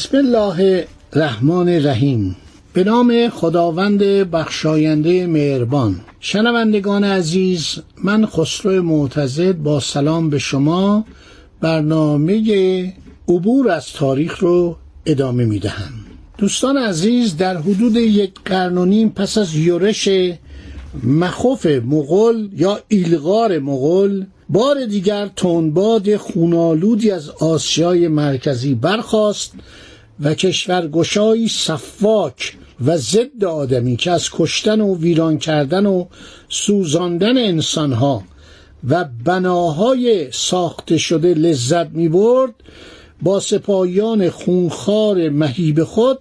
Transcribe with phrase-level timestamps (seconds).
[0.00, 2.36] بسم الله الرحمن الرحیم.
[2.72, 6.00] به نام خداوند بخشاینده مهربان.
[6.20, 11.04] شنوندگان عزیز من خسرو معتزد با سلام به شما
[11.60, 12.94] برنامه
[13.28, 14.76] عبور از تاریخ رو
[15.06, 15.92] ادامه می دهم
[16.38, 20.08] دوستان عزیز در حدود یک قرن و نیم پس از یورش
[21.04, 29.52] مخوف مغول یا ایلغار مغول بار دیگر تندباد خونالودی از آسیای مرکزی برخاست
[30.20, 36.06] و کشورگشایی صفاک و ضد آدمی که از کشتن و ویران کردن و
[36.48, 38.22] سوزاندن انسانها
[38.88, 42.54] و بناهای ساخته شده لذت می برد
[43.22, 46.18] با سپاهیان خونخوار مهیب خود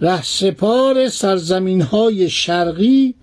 [0.00, 3.14] رهسپار سرزمین های شرقی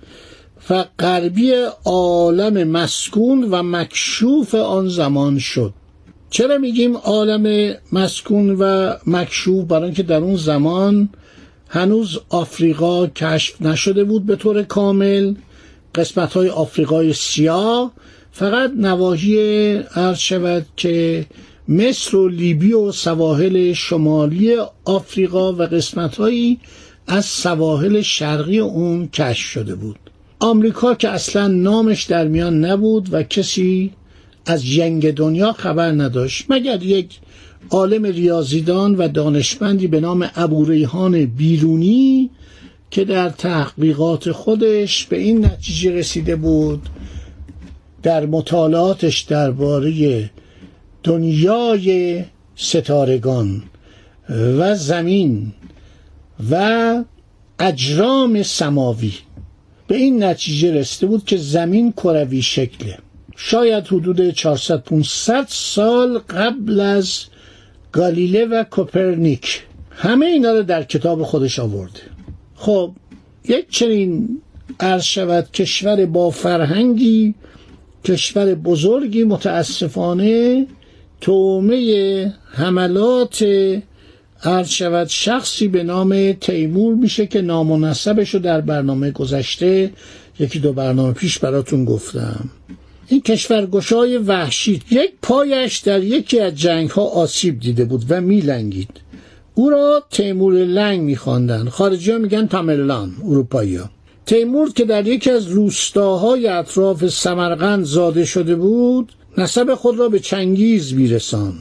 [0.70, 1.54] و غربی
[1.86, 5.74] عالم مسکون و مکشوف آن زمان شد.
[6.30, 11.10] چرا میگیم عالم مسکون و مکشوف؟ برای اینکه در اون زمان
[11.70, 15.34] هنوز آفریقا کشف نشده بود به طور کامل.
[15.96, 17.92] قسمت های آفریقای سیاه
[18.32, 21.26] فقط نواحی عرض شود که
[21.68, 24.56] مصر و لیبی و سواحل شمالی
[24.86, 26.18] آفریقا و قسمت
[27.08, 30.00] از سواحل شرقی اون کشف شده بود.
[30.40, 33.92] آمریکا که اصلا نامش در میان نبود و کسی
[34.48, 36.46] از جنگ دنیا خبر نداشت.
[36.50, 37.20] مگر یک
[37.70, 42.30] عالم ریاضیدان و دانشمندی به نام ابوریحان بیرونی
[42.92, 46.90] که در تحقیقات خودش به این نتیجه رسیده بود
[48.04, 50.30] در مطالعاتش درباره
[51.04, 52.24] دنیای
[52.56, 53.64] ستارگان
[54.30, 55.54] و زمین
[56.52, 57.04] و
[57.60, 59.14] اجرام سماوی.
[59.88, 62.98] به این نتیجه رسیده بود که زمین کروی شکله.
[63.40, 67.26] شاید حدود 400 500 سال قبل از
[67.92, 69.64] گالیله و کوپرنیک.
[69.92, 72.00] همه اینا رو در کتاب خودش آورده
[72.56, 72.92] خب
[73.46, 74.42] یک چنین
[74.80, 77.36] عرض شود کشور با فرهنگی
[78.06, 80.68] کشور بزرگی متاسفانه
[81.22, 83.46] تومه حملات
[84.44, 89.92] عرض شود شخصی به نام تیمور میشه که نام و نسبش رو در برنامه گذشته
[90.40, 92.50] یکی دو برنامه پیش براتون گفتم.
[93.10, 98.90] این کشورگشای وحشی یک پایش در یکی از جنگ ها آسیب دیده بود و میلنگید.
[99.56, 103.90] او را تیمور لنگ میخواندند خارجی ها میگن تاملان اروپایی ها.
[104.26, 110.20] تیمور که در یکی از روستاهای اطراف سمرقند زاده شده بود نسب خود را به
[110.20, 111.54] چنگیز میرسان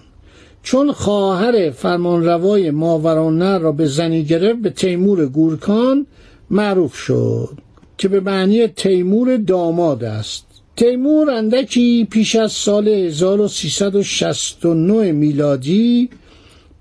[0.62, 6.06] چون خواهر فرمانروای ماورانه را به زنی گرفت به تیمور گورکان
[6.50, 7.58] معروف شد
[7.98, 10.45] که به معنی تیمور داماد است.
[10.76, 16.10] تیمور اندکی پیش از سال 1369 میلادی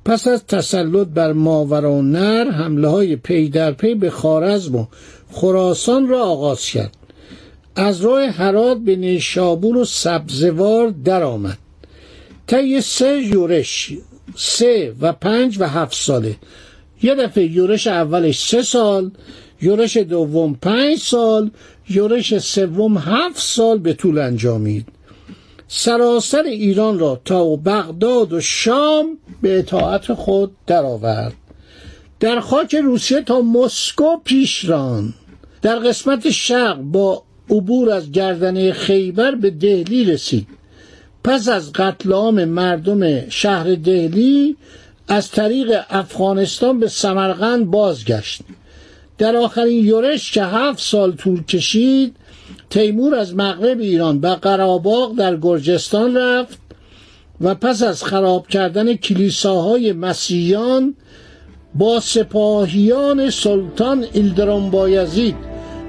[0.06, 4.86] پس از تسلط بر ماورانر حمله های پی در پی به خارزم و
[5.32, 6.98] خراسان را آغاز کرد.
[7.76, 11.58] از راه هرات به نیشابور و سبزوار درآمد.
[12.48, 13.94] طی سه یورش
[14.36, 16.36] سه و پنج و هفت ساله.
[17.04, 19.12] یه دفعه یورش اولش سه سال
[19.62, 21.52] یورش دوم پنج سال
[21.90, 24.88] یورش سوم هفت سال به طول انجامید.
[25.68, 31.34] سراسر ایران را تا بغداد و شام به اطاعت خود درآورد.
[32.20, 35.14] در خاک روسیه تا مسکو پیش ران
[35.62, 40.48] در قسمت شرق با عبور از گردنه خیبر به دهلی رسید.
[41.24, 44.58] پس از قتل عام مردم شهر دهلی
[45.08, 48.42] از طریق افغانستان به سمرقند بازگشت.
[49.18, 52.16] در آخرین یورش که هفت سال طول کشید
[52.70, 56.60] تیمور از مغرب ایران به قراباغ در گرجستان رفت
[57.42, 60.96] و پس از خراب کردن کلیساهای مسیحیان
[61.76, 65.36] با سپاهیان سلطان ایلدران بایزید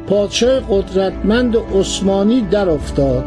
[0.06, 3.24] پادشاه قدرتمند عثمانی در افتاد.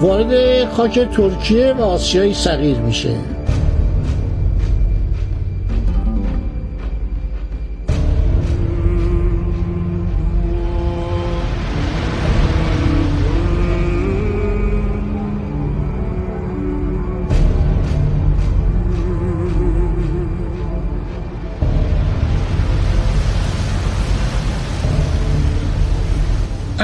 [0.00, 3.39] وارد خاک ترکیه و آسیای صغیر میشه.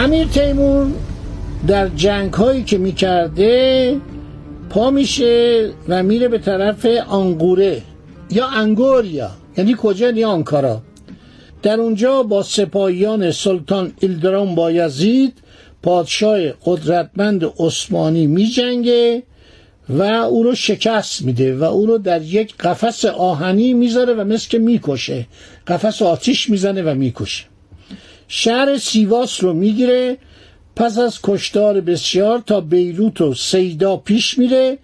[0.06, 0.86] امیر تیمور
[1.66, 3.96] در جنگ هایی که می‌کرده
[4.70, 7.82] پا میشه و میره به طرف آنگوره
[8.30, 9.30] یا انگوریا.
[9.56, 10.82] یعنی کجا؟ یا آنکارا.
[11.62, 15.32] در اونجا با سپاهیان سلطان ایلدرام بایزید
[15.82, 19.22] پادشاه قدرتمند عثمانی میجنگه
[19.88, 24.48] و او رو شکست میده و او رو در یک قفس آهنی می‌ذاره و مثل
[24.48, 25.26] که می‌کشه.
[25.66, 27.44] قفس آتیش می‌زنه و می‌کشه.
[28.28, 30.16] شهر سیواس رو می‌گیره
[30.76, 34.78] پس از کشتار بسیار تا بیروت و سیدا پیش میره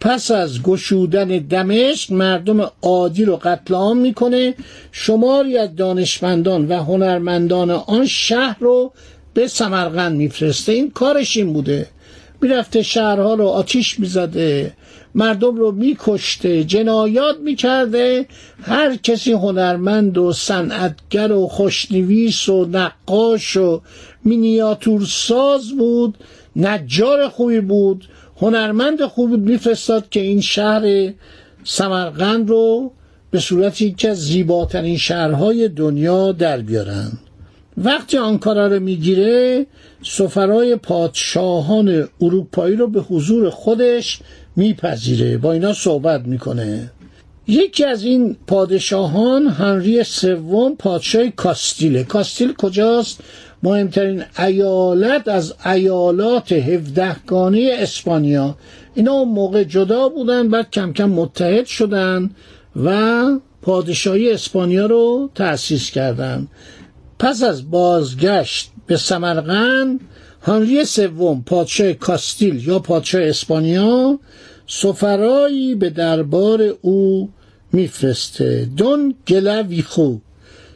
[0.00, 4.54] پس از گشودن دمشق مردم عادی رو قتل عام می‌کنه.
[4.92, 8.92] شماری از دانشمندان و هنرمندان آن شهر رو
[9.34, 10.72] به سمرقند میفرسته.
[10.72, 11.86] این کارش این بوده.
[12.40, 14.72] می‌رفته شهرها رو آتیش می‌زده.
[15.14, 18.26] مردم رو میکشته جنایات می‌کرده
[18.62, 23.80] هر کسی هنرمند و صنعتگر و خوشنویس و نقاش و
[24.24, 26.18] مینیاتور ساز بود
[26.56, 28.08] نجار خوبی بود
[28.40, 31.12] هنرمند خوبی بود میفرستاد که این شهر
[31.64, 32.92] سمرقند رو
[33.30, 37.12] به صورتی که از زیباترین شهرهای دنیا در بیارن.
[37.76, 39.66] وقتی آنکارا رو می‌گیره
[40.02, 44.20] سفرای پادشاهان اروپایی رو به حضور خودش
[44.56, 46.90] میپذیره با اینا صحبت می‌کنه.
[47.46, 52.04] یکی از این پادشاهان هنری سوم پادشاه کاستیله.
[52.04, 53.20] کاستیل کجاست؟
[53.62, 58.56] مهمترین ایالت از ایالات هفدهگانه اسپانیا.
[58.94, 62.30] اینا اون موقع جدا بودن بعد کم کم متحد شدن
[62.84, 63.24] و
[63.62, 66.48] پادشاهی اسپانیا رو تأسیس کردند.
[67.18, 70.00] پس از بازگشت به سمرقند
[70.46, 74.18] هنری سوم پادشاه کاستیل یا پادشاه اسپانیا
[74.66, 77.28] سفرایی به دربار او
[77.72, 78.68] میفرسته.
[78.76, 80.16] دون گلاویخو.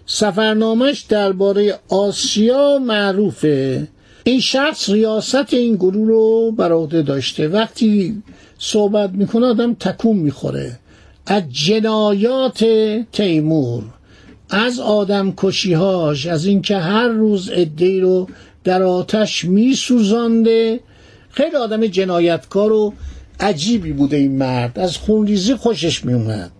[0.06, 3.88] سفرنامش درباره آسیا معروفه.
[4.24, 7.48] این شخص ریاست این گروه رو بر عهده داشته.
[7.48, 8.22] وقتی
[8.58, 10.78] صحبت می‌کنه آدم تکون می‌خوره.
[11.26, 12.64] از جنایات
[13.12, 13.84] تیمور
[14.50, 18.28] از آدم کشیهاش از اینکه هر روز ادهی رو
[18.68, 20.80] در آتش میسوزانده.
[21.30, 22.94] خیلی آدم جنایتکار و
[23.40, 24.78] عجیبی بوده این مرد.
[24.78, 26.50] از خونریزی خوشش میومد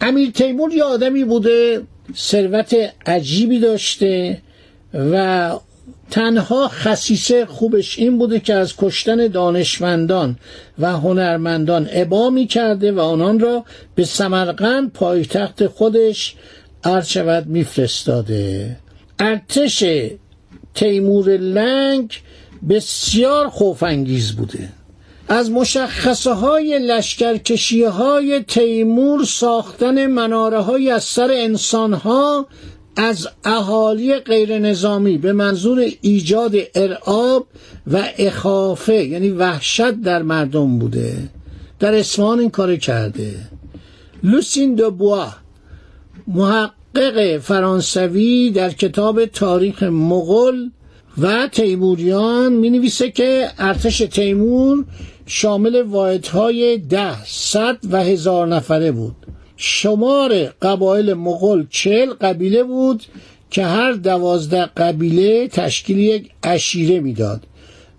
[0.00, 1.82] امیر تیمور یه آدمی بوده
[2.16, 4.42] ثروت عجیبی داشته
[4.94, 5.50] و
[6.10, 10.36] تنها خصیصه خوبش این بوده که از کشتن دانشمندان
[10.78, 16.34] و هنرمندان ابا می کرده و آنان را به سمرقند پایتخت خودش
[16.84, 18.76] عرض شود میفرستاده.
[19.18, 19.84] ارتش
[20.74, 22.12] تیمور لنگ
[22.68, 24.68] بسیار خوفانگیز بوده.
[25.28, 32.46] از مشخصه های لشکرکشی های تیمور ساختن مناره های از سر انسان ها
[32.96, 37.46] از اهالی غیر نظامی به منظور ایجاد ارعاب
[37.86, 41.14] و اخافه یعنی وحشت در مردم بوده.
[41.80, 43.34] در اسمان این کار کرده.
[44.22, 45.28] لوسین دو بوا
[47.40, 50.68] فرانسوی در کتاب تاریخ مغل
[51.18, 54.84] و تیموریان می نویسه که ارتش تیمور
[55.26, 59.16] شامل واحدهای ده صد و هزار نفره بود.
[59.56, 63.02] شمار قبایل مغول چل قبیله بود
[63.50, 67.42] که هر دوازده قبیله تشکیل یک اشیره می‌داد.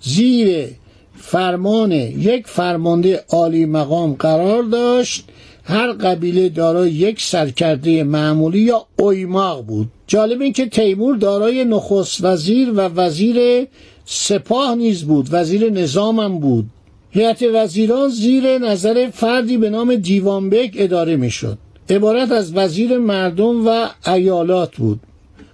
[0.01, 0.67] زیر
[1.15, 5.25] فرمان یک فرمانده عالی مقام قرار داشت
[5.63, 9.87] هر قبیله دارای یک سرکرده معمولی یا اویماق بود.
[10.07, 13.67] جالب این که تیمور دارای نخست وزیر و وزیر
[14.05, 15.27] سپاه نیز بود.
[15.31, 16.65] وزیر نظامم بود.
[17.11, 21.57] هیئت وزیران زیر نظر فردی به نام دیوانبک اداره می‌شد.
[21.89, 24.99] عبارت از وزیر مردم و ایالات بود.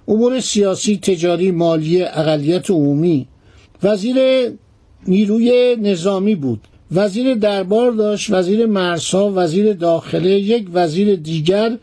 [0.08, 3.28] امور سیاسی تجاری مالی اقلیت عمومی.
[3.84, 4.16] وزیر
[5.08, 6.60] نیروی نظامی بود.
[6.92, 11.78] وزیر دربار داشت وزیر مرزها وزیر داخله یک وزیر دیگر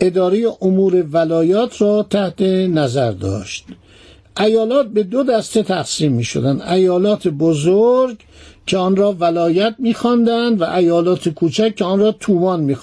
[0.00, 3.64] اداره امور ولایات را تحت نظر داشت.
[4.40, 8.16] ایالات به دو دسته تقسیم می شدن ایالات بزرگ
[8.66, 9.96] که آن را ولایت می
[10.58, 12.76] و ایالات کوچک که آن را تومان می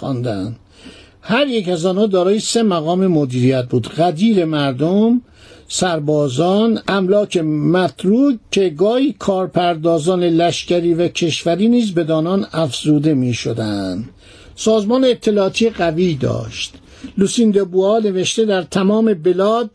[1.21, 3.87] هر یک از آنها دارای سه مقام مدیریت بود.
[3.87, 5.21] قدیر مردم
[5.75, 14.09] سربازان املاک متروک که گاهی کارپردازان لشکری و کشوری نیز به دانان افزوده می شدن.
[14.55, 16.73] سازمان اطلاعاتی قوی داشت
[17.17, 19.69] لوسین بوا نوشته در تمام بلاد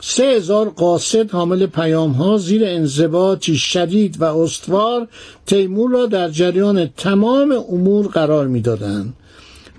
[0.00, 5.08] سه هزار قاصد حامل پیام ها زیر انضباطی شدید و استوار
[5.46, 9.14] تیمور را در جریان تمام امور قرار می‌دادند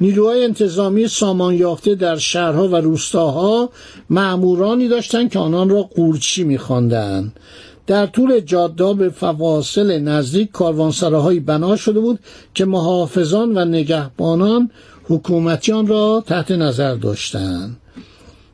[0.01, 3.69] نیروهای انتظامی سامان یافته در شهرها و روستاها
[4.09, 7.39] معمورانی داشتند که آنان را قورچی میخواندند.
[7.87, 12.19] در طول جاده به فواصل نزدیک کاروانسراهایی بنا شده بود
[12.53, 14.71] که محافظان و نگهبانان
[15.03, 17.77] حکومتیان را تحت نظر داشتند.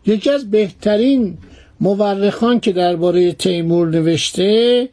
[0.05, 1.38] یکی از بهترین
[1.79, 4.89] مورخان که درباره تیمور نوشته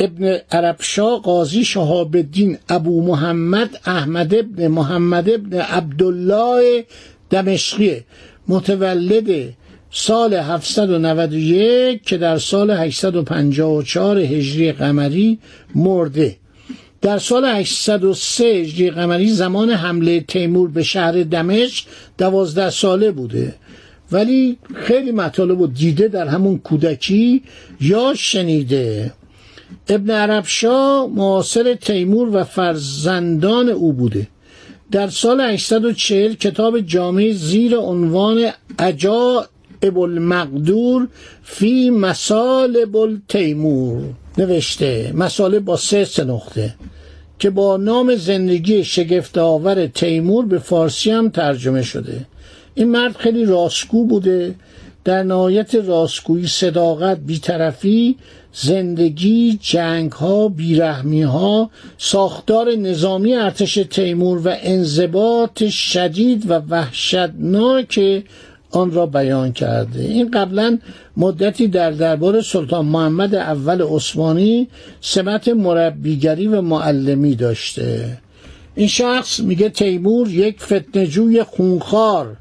[0.00, 6.84] ابن عربشا قاضی شهاب الدین ابو محمد احمد ابن محمد ابن عبدالله
[7.30, 8.00] دمشقی
[8.48, 9.54] متولد
[9.90, 15.38] سال 791 که در سال 854 هجری قمری
[15.74, 16.36] مرده.
[17.02, 21.86] در سال 803 هجری قمری زمان حمله تیمور به شهر دمشق
[22.18, 23.54] دوازده ساله بوده.
[24.12, 27.42] ولی خیلی مطالب و دیده در همون کودکی
[27.80, 29.12] یا شنیده.
[29.88, 34.26] ابن عربشا معاصر تیمور و فرزندان او بوده.
[34.90, 41.08] در سال 840 کتاب جامع زیر عنوان عجائب المقدور
[41.42, 44.02] فی مسالب تیمور
[44.38, 45.12] نوشته.
[45.14, 46.74] مساله با سه نقطه.
[47.38, 52.26] که با نام زندگی شگفت آور تیمور به فارسی هم ترجمه شده.
[52.74, 54.54] این مرد خیلی راستگو بوده.
[55.04, 58.16] در نهایت راستگویی صداقت بیطرفی
[58.52, 68.24] زندگی جنگ ها بیرحمی ها ساختار نظامی ارتش تیمور و انضباط شدید و وحشتناک
[68.70, 70.00] آن را بیان کرده.
[70.00, 70.78] این قبلا
[71.16, 74.68] مدتی در دربار سلطان محمد اول عثمانی
[75.00, 78.18] سمت مربیگری و معلمی داشته.
[78.74, 82.36] این شخص میگه تیمور یک فتنجوی خونخوار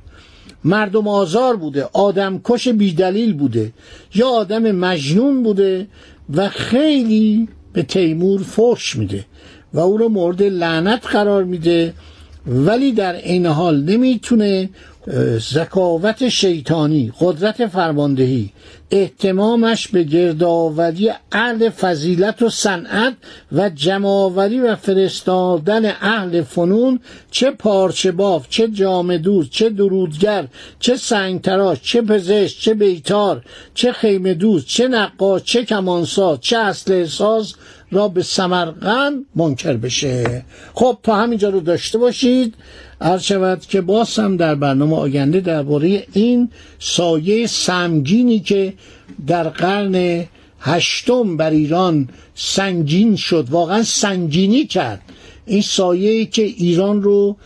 [0.66, 3.72] مردم آزار بوده آدم کش بیدلیل بوده
[4.16, 5.88] یا آدم مجنون بوده
[6.36, 9.26] و خیلی به تیمور فحش میده
[9.74, 11.94] و او رو مورد لعنت قرار میده
[12.48, 14.70] ولی در این حال نمی‌تونه
[15.54, 18.50] ذکاوت شیطانی قدرت فرماندهی
[18.92, 23.14] احتمامش به گردآوری اهل فضیلت و صنعت
[23.52, 27.00] و جمعآوری و فرستادن اهل فنون
[27.32, 30.48] چه پارچه باف چه جام دوز چه درودگر
[30.80, 37.06] چه سنگتراش چه پزشک چه بیتار چه خیمه دوز چه نقاش چه کمانساز چه اصل
[37.06, 37.54] ساز
[37.94, 40.46] را به سمرقند منکر بشه.
[40.74, 42.56] خب تا همینجا رو داشته باشید.
[43.04, 48.74] عرض شود که باز در برنامه آینده درباره این سایه سمگینی که
[49.28, 50.26] در قرن
[50.60, 55.02] هشتم بر ایران سنگین شد واقعا سنگینی کرد.
[55.46, 57.38] این سایه که ایران رو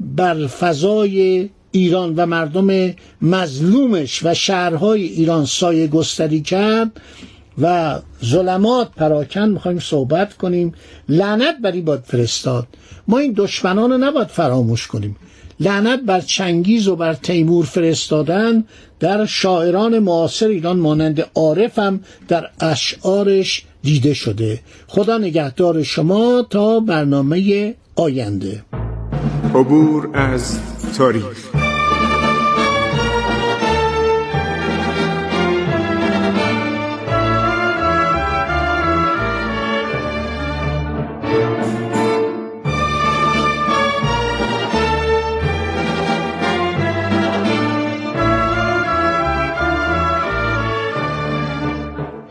[0.00, 7.00] بر فضای ایران و مردم مظلومش و شهرهای ایران سایه گستری کرد
[7.62, 10.74] و ظلمات پراکن می‌خوایم صحبت کنیم.
[11.08, 12.66] لعنت بر این باید فرستاد.
[13.08, 15.16] ما این دشمنان رو نباید فراموش کنیم.
[15.60, 18.64] لعنت بر چنگیز و بر تیمور فرستادن
[19.00, 24.60] در شاعران معاصر ایران مانند عارف هم در اشعارش دیده شده.
[24.86, 28.62] خدا نگهدار شما تا برنامه آینده.
[29.54, 30.58] عبور از
[30.98, 31.55] تاریخ.